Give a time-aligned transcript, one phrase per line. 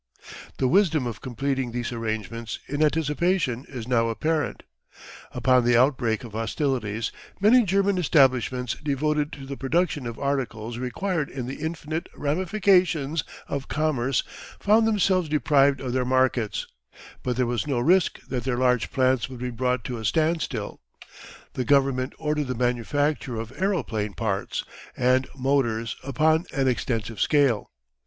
[0.57, 4.63] The wisdom of completing these arrangements in anticipation is now apparent.
[5.31, 11.29] Upon the outbreak of hostilities many German establishments devoted to the production of articles required
[11.29, 14.23] in the infinite ramifications of commerce
[14.59, 16.65] found themselves deprived of their markets,
[17.21, 20.81] but there was no risk that their large plants would be brought to a standstill:
[21.53, 24.65] the Government ordered the manufacture of aeroplane parts
[24.97, 27.69] and motors upon an extensive scale.